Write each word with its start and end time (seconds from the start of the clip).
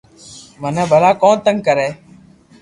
مني 0.61 0.83
ڀلا 0.91 1.11
ڪو 1.21 1.29
تنگ 1.45 1.59
ڪري 1.67 1.87